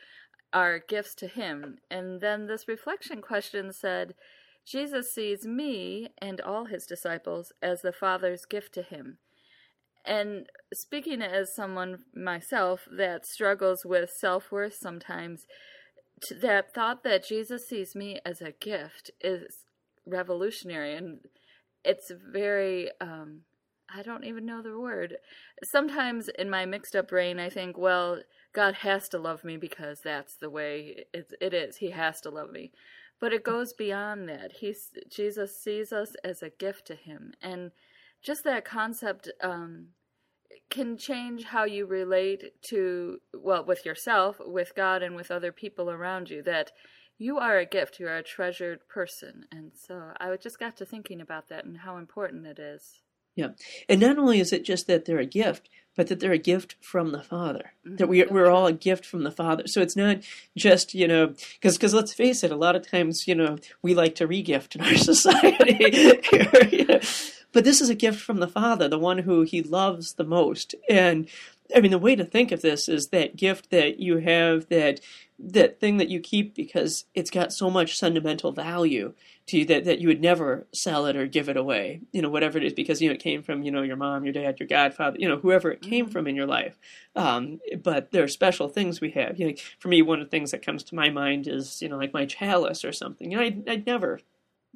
are 0.51 0.79
gifts 0.79 1.15
to 1.15 1.27
him. 1.27 1.77
And 1.89 2.19
then 2.19 2.47
this 2.47 2.67
reflection 2.67 3.21
question 3.21 3.71
said, 3.71 4.15
Jesus 4.65 5.13
sees 5.13 5.45
me 5.45 6.09
and 6.17 6.41
all 6.41 6.65
his 6.65 6.85
disciples 6.85 7.51
as 7.61 7.81
the 7.81 7.93
Father's 7.93 8.45
gift 8.45 8.73
to 8.73 8.81
him. 8.81 9.17
And 10.05 10.47
speaking 10.73 11.21
as 11.21 11.55
someone 11.55 11.99
myself 12.13 12.87
that 12.91 13.25
struggles 13.25 13.85
with 13.85 14.09
self 14.09 14.51
worth 14.51 14.75
sometimes, 14.75 15.45
that 16.41 16.73
thought 16.73 17.03
that 17.03 17.25
Jesus 17.25 17.67
sees 17.67 17.95
me 17.95 18.19
as 18.25 18.41
a 18.41 18.51
gift 18.51 19.11
is 19.21 19.65
revolutionary 20.05 20.95
and 20.95 21.19
it's 21.83 22.11
very 22.31 22.89
um, 22.99 23.41
I 23.93 24.01
don't 24.03 24.23
even 24.23 24.45
know 24.45 24.61
the 24.61 24.79
word. 24.79 25.17
Sometimes 25.63 26.29
in 26.29 26.49
my 26.49 26.65
mixed 26.65 26.95
up 26.95 27.09
brain, 27.09 27.39
I 27.39 27.49
think, 27.49 27.77
well, 27.77 28.21
God 28.53 28.75
has 28.75 29.09
to 29.09 29.19
love 29.19 29.43
me 29.43 29.57
because 29.57 30.01
that's 30.01 30.35
the 30.35 30.49
way 30.49 31.05
it, 31.13 31.33
it 31.41 31.53
is. 31.53 31.77
He 31.77 31.91
has 31.91 32.21
to 32.21 32.29
love 32.29 32.51
me. 32.51 32.71
But 33.19 33.33
it 33.33 33.43
goes 33.43 33.73
beyond 33.73 34.27
that. 34.29 34.53
He's, 34.53 34.89
Jesus 35.09 35.57
sees 35.57 35.91
us 35.91 36.15
as 36.23 36.41
a 36.41 36.49
gift 36.49 36.87
to 36.87 36.95
Him. 36.95 37.33
And 37.41 37.71
just 38.23 38.43
that 38.45 38.65
concept 38.65 39.29
um, 39.41 39.89
can 40.69 40.97
change 40.97 41.45
how 41.45 41.65
you 41.65 41.85
relate 41.85 42.61
to, 42.63 43.19
well, 43.33 43.63
with 43.63 43.85
yourself, 43.85 44.37
with 44.39 44.73
God, 44.75 45.03
and 45.03 45.15
with 45.15 45.31
other 45.31 45.51
people 45.51 45.89
around 45.89 46.29
you. 46.29 46.41
That 46.41 46.71
you 47.21 47.37
are 47.37 47.59
a 47.59 47.65
gift, 47.65 47.99
you 47.99 48.07
are 48.07 48.17
a 48.17 48.23
treasured 48.23 48.87
person. 48.87 49.45
And 49.51 49.71
so 49.75 50.13
I 50.19 50.35
just 50.37 50.57
got 50.57 50.75
to 50.77 50.85
thinking 50.85 51.21
about 51.21 51.49
that 51.49 51.65
and 51.65 51.77
how 51.77 51.97
important 51.97 52.47
it 52.47 52.57
is. 52.57 53.01
Yeah. 53.35 53.49
And 53.87 54.01
not 54.01 54.17
only 54.17 54.39
is 54.39 54.51
it 54.51 54.65
just 54.65 54.87
that 54.87 55.05
they're 55.05 55.19
a 55.19 55.25
gift, 55.25 55.69
but 55.95 56.07
that 56.07 56.19
they're 56.19 56.31
a 56.31 56.39
gift 56.39 56.77
from 56.81 57.11
the 57.11 57.21
Father. 57.21 57.73
Mm-hmm. 57.85 57.97
That 57.97 58.09
we, 58.09 58.23
we're 58.23 58.49
all 58.49 58.65
a 58.65 58.73
gift 58.73 59.05
from 59.05 59.23
the 59.23 59.31
Father. 59.31 59.67
So 59.67 59.81
it's 59.81 59.95
not 59.95 60.17
just, 60.57 60.95
you 60.95 61.07
know, 61.07 61.27
because 61.27 61.77
because 61.77 61.93
let's 61.93 62.13
face 62.13 62.43
it, 62.43 62.51
a 62.51 62.55
lot 62.55 62.75
of 62.75 62.89
times, 62.89 63.27
you 63.27 63.35
know, 63.35 63.57
we 63.83 63.93
like 63.93 64.15
to 64.15 64.27
regift 64.27 64.75
in 64.75 64.81
our 64.81 64.97
society. 64.97 66.19
But 67.53 67.63
this 67.63 67.81
is 67.81 67.89
a 67.89 67.95
gift 67.95 68.21
from 68.21 68.37
the 68.37 68.47
Father, 68.47 68.87
the 68.87 68.99
one 68.99 69.19
who 69.19 69.41
he 69.41 69.61
loves 69.61 70.13
the 70.13 70.23
most. 70.23 70.75
And 70.89 71.27
I 71.75 71.81
mean, 71.81 71.91
the 71.91 71.97
way 71.97 72.15
to 72.15 72.25
think 72.25 72.51
of 72.51 72.61
this 72.61 72.89
is 72.89 73.09
that 73.09 73.35
gift 73.35 73.69
that 73.71 73.99
you 73.99 74.17
have, 74.17 74.67
that 74.69 75.01
that 75.43 75.79
thing 75.79 75.97
that 75.97 76.09
you 76.09 76.19
keep 76.19 76.53
because 76.53 77.05
it's 77.15 77.31
got 77.31 77.51
so 77.51 77.69
much 77.69 77.97
sentimental 77.97 78.51
value 78.51 79.13
to 79.47 79.57
you 79.57 79.65
that, 79.65 79.85
that 79.85 79.99
you 79.99 80.07
would 80.07 80.21
never 80.21 80.67
sell 80.71 81.07
it 81.07 81.15
or 81.15 81.25
give 81.25 81.49
it 81.49 81.57
away, 81.57 82.01
you 82.11 82.21
know, 82.21 82.29
whatever 82.29 82.59
it 82.59 82.63
is, 82.63 82.73
because, 82.73 83.01
you 83.01 83.09
know, 83.09 83.15
it 83.15 83.23
came 83.23 83.41
from, 83.41 83.63
you 83.63 83.71
know, 83.71 83.81
your 83.81 83.95
mom, 83.95 84.23
your 84.23 84.33
dad, 84.33 84.59
your 84.59 84.67
godfather, 84.67 85.17
you 85.19 85.27
know, 85.27 85.37
whoever 85.37 85.71
it 85.71 85.81
came 85.81 86.05
mm-hmm. 86.05 86.11
from 86.11 86.27
in 86.27 86.35
your 86.35 86.45
life. 86.45 86.77
Um, 87.15 87.59
but 87.81 88.11
there 88.11 88.23
are 88.23 88.27
special 88.27 88.67
things 88.67 89.01
we 89.01 89.11
have. 89.11 89.39
You 89.39 89.47
know, 89.47 89.53
for 89.79 89.87
me, 89.87 90.03
one 90.03 90.19
of 90.19 90.27
the 90.27 90.29
things 90.29 90.51
that 90.51 90.63
comes 90.63 90.83
to 90.83 90.95
my 90.95 91.09
mind 91.09 91.47
is, 91.47 91.81
you 91.81 91.89
know, 91.89 91.97
like 91.97 92.13
my 92.13 92.25
chalice 92.25 92.85
or 92.85 92.93
something. 92.93 93.31
You 93.31 93.37
know, 93.37 93.43
I'd, 93.43 93.67
I'd 93.67 93.85
never 93.87 94.19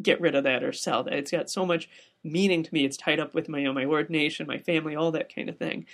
get 0.01 0.19
rid 0.19 0.35
of 0.35 0.43
that 0.45 0.63
or 0.63 0.73
sell 0.73 1.03
that. 1.03 1.13
It's 1.13 1.31
got 1.31 1.49
so 1.49 1.65
much 1.65 1.87
meaning 2.25 2.63
to 2.63 2.73
me. 2.73 2.85
It's 2.85 2.97
tied 2.97 3.19
up 3.19 3.33
with 3.33 3.47
my, 3.47 3.59
you 3.59 3.65
know, 3.65 3.73
my 3.73 3.85
ordination, 3.85 4.47
my 4.47 4.59
family, 4.59 4.95
all 4.95 5.11
that 5.11 5.33
kind 5.33 5.49
of 5.49 5.57
thing. 5.57 5.85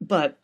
But 0.00 0.38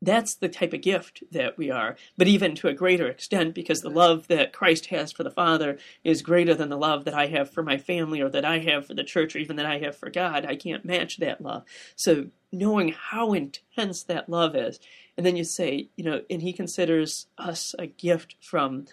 that's 0.00 0.34
the 0.34 0.48
type 0.48 0.72
of 0.72 0.80
gift 0.80 1.24
that 1.32 1.58
we 1.58 1.70
are, 1.70 1.96
but 2.16 2.28
even 2.28 2.54
to 2.56 2.68
a 2.68 2.74
greater 2.74 3.08
extent, 3.08 3.54
because 3.54 3.80
the 3.80 3.90
love 3.90 4.28
that 4.28 4.52
Christ 4.52 4.86
has 4.86 5.10
for 5.10 5.24
the 5.24 5.30
Father 5.30 5.78
is 6.04 6.22
greater 6.22 6.54
than 6.54 6.68
the 6.68 6.76
love 6.76 7.04
that 7.04 7.14
I 7.14 7.26
have 7.26 7.50
for 7.50 7.64
my 7.64 7.78
family 7.78 8.20
or 8.20 8.28
that 8.28 8.44
I 8.44 8.60
have 8.60 8.86
for 8.86 8.94
the 8.94 9.02
church 9.02 9.34
or 9.34 9.40
even 9.40 9.56
that 9.56 9.66
I 9.66 9.78
have 9.78 9.96
for 9.96 10.08
God. 10.08 10.46
I 10.46 10.54
can't 10.54 10.84
match 10.84 11.16
that 11.16 11.40
love. 11.40 11.64
So, 11.96 12.26
knowing 12.52 12.94
how 12.96 13.32
intense 13.32 14.04
that 14.04 14.28
love 14.28 14.54
is, 14.54 14.78
and 15.16 15.26
then 15.26 15.36
you 15.36 15.44
say, 15.44 15.88
you 15.96 16.04
know, 16.04 16.22
and 16.30 16.42
He 16.42 16.52
considers 16.52 17.26
us 17.36 17.74
a 17.78 17.86
gift 17.86 18.36
from 18.40 18.86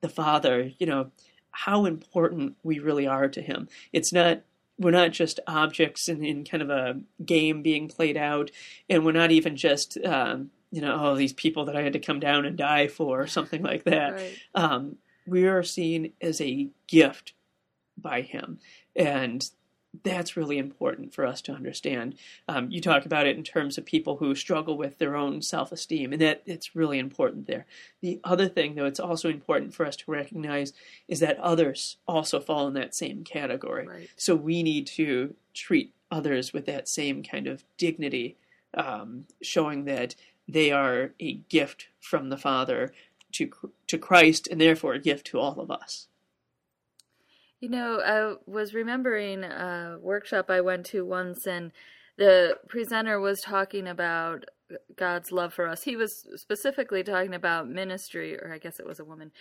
the 0.00 0.08
Father, 0.08 0.72
you 0.78 0.86
know, 0.86 1.12
how 1.52 1.84
important 1.84 2.56
we 2.64 2.80
really 2.80 3.06
are 3.06 3.28
to 3.28 3.40
Him. 3.40 3.68
It's 3.92 4.12
not 4.12 4.42
we're 4.78 4.90
not 4.90 5.12
just 5.12 5.40
objects 5.46 6.08
in, 6.08 6.24
in 6.24 6.44
kind 6.44 6.62
of 6.62 6.70
a 6.70 7.00
game 7.24 7.62
being 7.62 7.88
played 7.88 8.16
out, 8.16 8.50
and 8.88 9.04
we're 9.04 9.12
not 9.12 9.30
even 9.30 9.56
just 9.56 9.98
um, 10.04 10.50
you 10.70 10.80
know 10.80 10.96
oh 11.00 11.16
these 11.16 11.32
people 11.32 11.66
that 11.66 11.76
I 11.76 11.82
had 11.82 11.94
to 11.94 11.98
come 11.98 12.20
down 12.20 12.44
and 12.44 12.56
die 12.56 12.88
for 12.88 13.20
or 13.20 13.26
something 13.26 13.62
like 13.62 13.84
that. 13.84 14.14
Right. 14.14 14.38
Um, 14.54 14.96
we 15.26 15.46
are 15.46 15.62
seen 15.62 16.12
as 16.20 16.40
a 16.40 16.68
gift 16.86 17.34
by 17.96 18.22
Him, 18.22 18.58
and 18.94 19.48
that's 20.04 20.36
really 20.36 20.58
important 20.58 21.14
for 21.14 21.26
us 21.26 21.40
to 21.42 21.52
understand. 21.52 22.14
Um, 22.46 22.70
you 22.70 22.80
talk 22.80 23.06
about 23.06 23.26
it 23.26 23.36
in 23.36 23.42
terms 23.42 23.78
of 23.78 23.84
people 23.84 24.16
who 24.16 24.34
struggle 24.34 24.76
with 24.76 24.98
their 24.98 25.16
own 25.16 25.42
self 25.42 25.72
esteem, 25.72 26.12
and 26.12 26.20
that 26.20 26.42
it's 26.46 26.76
really 26.76 26.98
important 26.98 27.46
there. 27.46 27.66
The 28.00 28.20
other 28.22 28.48
thing, 28.48 28.74
though, 28.74 28.84
it's 28.84 29.00
also 29.00 29.28
important 29.28 29.74
for 29.74 29.86
us 29.86 29.96
to 29.96 30.10
recognize 30.10 30.72
is 31.08 31.20
that 31.20 31.38
others 31.38 31.96
also 32.06 32.38
fall 32.40 32.68
in 32.68 32.74
that 32.74 32.94
same 32.94 33.24
category. 33.24 33.86
Right. 33.86 34.10
So 34.16 34.34
we 34.34 34.62
need 34.62 34.86
to 34.88 35.34
treat 35.54 35.92
others 36.10 36.52
with 36.52 36.66
that 36.66 36.88
same 36.88 37.22
kind 37.22 37.46
of 37.46 37.64
dignity, 37.76 38.36
um, 38.74 39.24
showing 39.42 39.84
that 39.86 40.14
they 40.46 40.70
are 40.70 41.12
a 41.20 41.34
gift 41.48 41.88
from 42.00 42.28
the 42.28 42.38
Father 42.38 42.92
to 43.32 43.50
to 43.86 43.98
Christ, 43.98 44.48
and 44.48 44.60
therefore 44.60 44.94
a 44.94 44.98
gift 44.98 45.26
to 45.28 45.38
all 45.38 45.60
of 45.60 45.70
us. 45.70 46.08
You 47.60 47.68
know, 47.68 48.00
I 48.00 48.50
was 48.50 48.72
remembering 48.72 49.42
a 49.42 49.98
workshop 50.00 50.48
I 50.48 50.60
went 50.60 50.86
to 50.86 51.04
once, 51.04 51.46
and 51.46 51.72
the 52.16 52.58
presenter 52.68 53.18
was 53.18 53.40
talking 53.40 53.88
about 53.88 54.44
God's 54.96 55.32
love 55.32 55.54
for 55.54 55.66
us. 55.66 55.82
He 55.82 55.96
was 55.96 56.26
specifically 56.36 57.02
talking 57.02 57.34
about 57.34 57.68
ministry, 57.68 58.38
or 58.38 58.52
I 58.52 58.58
guess 58.58 58.78
it 58.78 58.86
was 58.86 59.00
a 59.00 59.04
woman. 59.04 59.32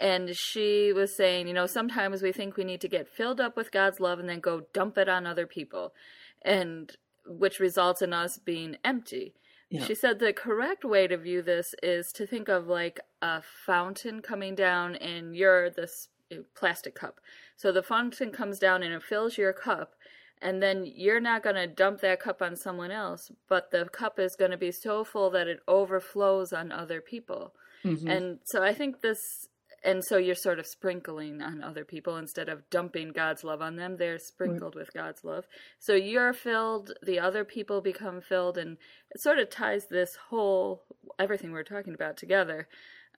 And 0.00 0.36
she 0.36 0.92
was 0.92 1.16
saying, 1.16 1.46
you 1.46 1.54
know, 1.54 1.66
sometimes 1.66 2.20
we 2.20 2.32
think 2.32 2.56
we 2.56 2.64
need 2.64 2.80
to 2.80 2.88
get 2.88 3.08
filled 3.08 3.40
up 3.40 3.56
with 3.56 3.70
God's 3.72 4.00
love 4.00 4.18
and 4.18 4.28
then 4.28 4.40
go 4.40 4.62
dump 4.74 4.98
it 4.98 5.08
on 5.08 5.26
other 5.26 5.46
people, 5.46 5.94
and 6.42 6.94
which 7.26 7.60
results 7.60 8.02
in 8.02 8.12
us 8.12 8.38
being 8.38 8.76
empty. 8.84 9.34
Yeah. 9.70 9.84
She 9.84 9.94
said 9.94 10.18
the 10.18 10.34
correct 10.34 10.84
way 10.84 11.06
to 11.06 11.16
view 11.16 11.40
this 11.40 11.74
is 11.82 12.12
to 12.12 12.26
think 12.26 12.48
of 12.48 12.66
like 12.66 13.00
a 13.22 13.40
fountain 13.64 14.20
coming 14.20 14.54
down, 14.54 14.96
and 14.96 15.34
you're 15.34 15.70
this 15.70 16.08
plastic 16.54 16.94
cup. 16.94 17.20
So 17.56 17.72
the 17.72 17.82
fountain 17.82 18.30
comes 18.30 18.58
down 18.58 18.82
and 18.82 18.92
it 18.92 19.02
fills 19.02 19.38
your 19.38 19.52
cup, 19.52 19.94
and 20.40 20.62
then 20.62 20.84
you're 20.84 21.20
not 21.20 21.42
going 21.42 21.56
to 21.56 21.66
dump 21.66 22.00
that 22.00 22.20
cup 22.20 22.42
on 22.42 22.56
someone 22.56 22.90
else, 22.90 23.30
but 23.48 23.70
the 23.70 23.84
cup 23.84 24.18
is 24.18 24.34
going 24.36 24.50
to 24.50 24.56
be 24.56 24.72
so 24.72 25.04
full 25.04 25.30
that 25.30 25.46
it 25.46 25.60
overflows 25.68 26.52
on 26.52 26.72
other 26.72 27.00
people. 27.00 27.54
Mm-hmm. 27.84 28.08
And 28.08 28.38
so 28.44 28.62
I 28.62 28.74
think 28.74 29.00
this, 29.02 29.48
and 29.84 30.02
so 30.04 30.16
you're 30.16 30.34
sort 30.34 30.58
of 30.58 30.66
sprinkling 30.66 31.42
on 31.42 31.62
other 31.62 31.84
people 31.84 32.16
instead 32.16 32.48
of 32.48 32.68
dumping 32.70 33.12
God's 33.12 33.44
love 33.44 33.60
on 33.62 33.76
them. 33.76 33.96
They're 33.96 34.18
sprinkled 34.18 34.74
right. 34.74 34.82
with 34.82 34.94
God's 34.94 35.24
love. 35.24 35.46
So 35.78 35.94
you're 35.94 36.32
filled, 36.32 36.92
the 37.02 37.20
other 37.20 37.44
people 37.44 37.80
become 37.80 38.20
filled, 38.20 38.58
and 38.58 38.78
it 39.10 39.20
sort 39.20 39.38
of 39.38 39.50
ties 39.50 39.86
this 39.86 40.16
whole, 40.30 40.82
everything 41.18 41.52
we're 41.52 41.62
talking 41.62 41.94
about 41.94 42.16
together. 42.16 42.68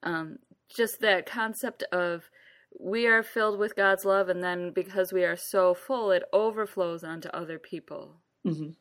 Um, 0.03 0.39
just 0.75 0.99
that 1.01 1.25
concept 1.25 1.83
of 1.91 2.29
we 2.79 3.07
are 3.07 3.23
filled 3.23 3.59
with 3.59 3.75
God's 3.75 4.05
love, 4.05 4.29
and 4.29 4.43
then 4.43 4.71
because 4.71 5.13
we 5.13 5.23
are 5.23 5.35
so 5.35 5.73
full, 5.73 6.11
it 6.11 6.23
overflows 6.33 7.03
onto 7.03 7.29
other 7.29 7.59
people. 7.59 8.17
Mm-hmm. 8.45 8.71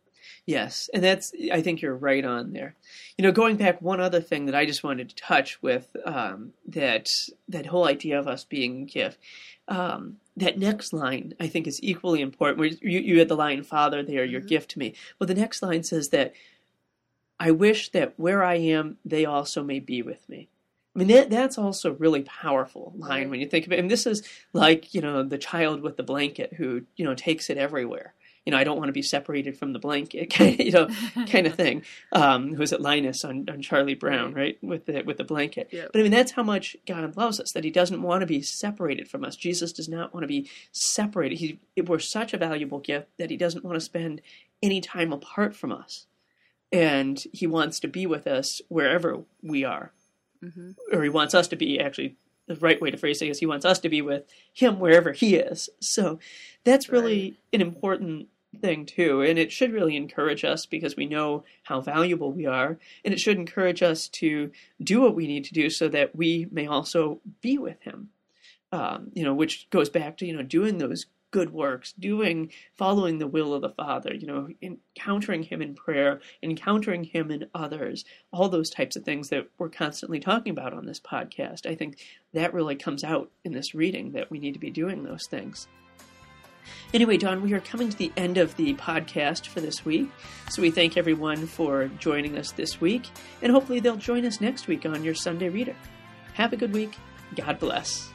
Yes, 0.47 0.89
and 0.93 1.03
that's 1.03 1.33
I 1.53 1.61
think 1.61 1.83
you're 1.83 1.97
right 1.97 2.25
on 2.25 2.53
there. 2.53 2.75
You 3.17 3.23
know, 3.23 3.33
going 3.33 3.57
back, 3.57 3.81
one 3.81 4.01
other 4.01 4.21
thing 4.21 4.47
that 4.47 4.55
I 4.55 4.67
just 4.67 4.85
wanted 4.85 5.11
to 5.11 5.17
touch 5.17 5.63
with 5.63 5.95
um, 6.05 6.53
that 6.69 7.09
that 7.49 7.67
whole 7.67 7.87
idea 7.87 8.19
of 8.19 8.29
us 8.29 8.45
being 8.45 8.87
gift. 8.87 9.19
Um, 9.67 10.19
that 10.37 10.59
next 10.59 10.93
line 10.93 11.35
I 11.41 11.47
think 11.47 11.67
is 11.67 11.83
equally 11.83 12.21
important. 12.21 12.59
Where 12.59 12.69
you, 12.69 13.01
you 13.01 13.19
had 13.19 13.29
the 13.29 13.37
line 13.37 13.63
"Father, 13.63 14.03
they 14.03 14.19
are 14.19 14.25
your 14.25 14.41
mm-hmm. 14.41 14.49
gift 14.49 14.71
to 14.73 14.79
me." 14.79 14.95
Well, 15.19 15.27
the 15.27 15.35
next 15.35 15.63
line 15.63 15.83
says 15.83 16.09
that 16.09 16.35
I 17.39 17.51
wish 17.51 17.91
that 17.91 18.15
where 18.19 18.43
I 18.43 18.57
am, 18.57 18.99
they 19.05 19.25
also 19.25 19.63
may 19.63 19.81
be 19.81 20.03
with 20.03 20.29
me. 20.29 20.49
I 20.95 20.99
mean, 20.99 21.09
that, 21.09 21.31
that's 21.31 21.59
also 21.59 21.91
a 21.91 21.95
really 21.95 22.23
powerful 22.23 22.93
line 22.97 23.23
right. 23.23 23.31
when 23.31 23.41
you 23.41 23.49
think 23.49 23.67
of 23.67 23.73
it. 23.73 23.81
And 23.81 23.91
this 23.91 24.07
is 24.07 24.23
like, 24.53 24.95
you 24.95 25.01
know, 25.01 25.25
the 25.25 25.39
child 25.39 25.83
with 25.83 25.97
the 25.97 26.05
blanket 26.05 26.53
who, 26.55 26.83
you 26.97 27.05
know, 27.05 27.15
takes 27.15 27.51
it 27.51 27.59
everywhere. 27.59 28.15
you 28.47 28.53
know, 28.53 28.59
I 28.59 28.65
don't 28.65 28.77
want 28.77 28.89
to 28.89 28.93
be 28.93 29.03
separated 29.03 29.57
from 29.57 29.73
the 29.73 29.79
blanket, 29.79 30.31
kind 30.31 30.61
of, 30.61 30.67
you 30.67 30.73
know, 30.73 30.89
kind 31.27 31.47
of 31.47 31.55
thing. 31.55 31.83
Um, 32.13 32.55
it 32.61 32.81
Linus 32.81 33.25
on, 33.25 33.49
on 33.49 33.61
Charlie 33.61 33.95
Brown, 33.95 34.35
right, 34.35 34.57
with 34.63 34.87
the 34.87 35.03
with 35.03 35.17
the 35.17 35.25
blanket. 35.25 35.69
Yep. 35.73 35.91
But 35.93 35.99
I 35.99 36.03
mean, 36.03 36.13
that's 36.13 36.33
how 36.33 36.43
much 36.43 36.77
God 36.87 37.17
loves 37.17 37.41
us. 37.41 37.53
That 37.53 37.65
He 37.65 37.71
doesn't 37.71 38.03
want 38.03 38.21
to 38.21 38.27
be 38.27 38.43
separated 38.43 39.09
from 39.09 39.25
us. 39.25 39.35
Jesus 39.35 39.73
does 39.73 39.89
not 39.89 40.13
want 40.15 40.23
to 40.23 40.29
be 40.29 40.49
separated. 40.73 41.39
He, 41.39 41.59
we're 41.83 41.99
such 41.99 42.35
a 42.35 42.39
valuable 42.39 42.79
gift 42.79 43.09
that 43.19 43.31
He 43.31 43.37
doesn't 43.37 43.65
want 43.65 43.77
to 43.77 43.81
spend 43.81 44.21
any 44.63 44.81
time 44.81 45.13
apart 45.13 45.57
from 45.57 45.73
us, 45.73 46.07
and 46.71 47.23
He 47.33 47.47
wants 47.47 47.81
to 47.81 47.89
be 47.89 48.07
with 48.07 48.27
us 48.27 48.61
wherever 48.69 49.23
we 49.43 49.65
are, 49.65 49.93
hmm 50.55 50.71
or 50.93 51.03
He 51.03 51.09
wants 51.09 51.35
us 51.35 51.49
to 51.49 51.57
be 51.57 51.81
actually 51.81 52.17
the 52.47 52.57
right 52.57 52.81
way 52.81 52.91
to 52.91 52.97
phrase 52.99 53.23
it 53.23 53.29
is 53.29 53.39
he 53.39 53.47
wants 53.47 53.65
us 53.65 53.79
to 53.81 53.89
be 53.89 54.03
with 54.03 54.25
him 54.53 54.79
wherever 54.79 55.13
he 55.13 55.37
is. 55.37 55.71
So 55.81 56.19
that's 56.65 56.91
really 56.91 57.23
Right. 57.31 57.37
an 57.55 57.61
important 57.63 58.29
thing 58.61 58.85
too, 58.87 59.23
and 59.23 59.39
it 59.39 59.51
should 59.51 59.73
really 59.73 59.97
encourage 59.97 60.45
us 60.45 60.67
because 60.67 60.95
we 60.97 61.07
know 61.07 61.45
how 61.65 61.81
valuable 61.81 62.33
we 62.33 62.47
are, 62.47 62.79
and 63.05 63.15
it 63.15 63.19
should 63.21 63.39
encourage 63.39 63.83
us 63.83 64.09
to 64.09 64.51
do 64.83 65.01
what 65.01 65.15
we 65.15 65.27
need 65.27 65.45
to 65.47 65.55
do 65.55 65.71
so 65.71 65.89
that 65.89 66.15
we 66.15 66.47
may 66.51 66.67
also 66.67 67.21
be 67.41 67.59
with 67.59 67.81
him. 67.83 68.11
Um, 68.73 69.11
you 69.15 69.25
know, 69.25 69.35
which 69.35 69.71
goes 69.71 69.89
back 69.89 70.17
to 70.19 70.27
you 70.27 70.37
know 70.37 70.43
doing 70.43 70.79
those 70.79 71.07
good 71.35 71.53
works, 71.53 71.93
doing 71.99 72.49
following 72.77 73.19
the 73.19 73.27
will 73.27 73.55
of 73.55 73.61
the 73.61 73.69
Father, 73.69 74.15
you 74.15 74.25
know, 74.25 74.49
encountering 74.63 75.43
him 75.43 75.61
in 75.61 75.75
prayer, 75.75 76.21
encountering 76.45 77.03
him 77.03 77.29
in 77.33 77.49
others, 77.53 78.05
all 78.33 78.49
those 78.49 78.71
types 78.71 78.95
of 78.95 79.03
things 79.03 79.31
that 79.31 79.49
we're 79.59 79.69
constantly 79.69 80.21
talking 80.21 80.53
about 80.53 80.73
on 80.73 80.87
this 80.87 81.01
podcast. 81.01 81.67
I 81.67 81.75
think 81.75 81.99
that 82.35 82.55
really 82.55 82.77
comes 82.77 83.03
out 83.03 83.33
in 83.43 83.53
this 83.53 83.75
reading 83.75 84.13
that 84.13 84.31
we 84.31 84.39
need 84.39 84.53
to 84.53 84.61
be 84.61 84.71
doing 84.71 85.03
those 85.03 85.27
things. 85.27 85.67
Anyway, 86.95 87.17
Dawn, 87.17 87.43
we 87.43 87.53
are 87.53 87.61
coming 87.61 87.91
to 87.91 87.99
the 87.99 88.13
end 88.17 88.39
of 88.39 88.55
the 88.55 88.75
podcast 88.75 89.49
for 89.49 89.61
this 89.61 89.85
week. 89.85 90.09
So 90.51 90.63
we 90.63 90.71
thank 90.71 90.97
everyone 90.97 91.49
for 91.49 91.89
joining 91.99 92.39
us 92.39 92.53
this 92.53 92.81
week, 92.81 93.11
and 93.43 93.51
hopefully 93.51 93.81
they'll 93.81 93.97
join 93.97 94.25
us 94.25 94.41
next 94.41 94.69
week 94.69 94.87
on 94.87 95.03
your 95.03 95.17
Sunday 95.17 95.49
Reader. 95.49 95.75
Have 96.35 96.53
a 96.53 96.57
good 96.57 96.73
week. 96.73 96.97
God 97.35 97.59
bless. 97.59 98.14